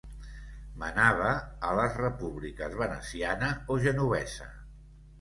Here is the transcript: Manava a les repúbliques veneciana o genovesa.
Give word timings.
Manava 0.83 1.35
a 1.69 1.75
les 1.81 2.01
repúbliques 2.01 2.77
veneciana 2.83 3.55
o 3.77 3.81
genovesa. 3.89 4.53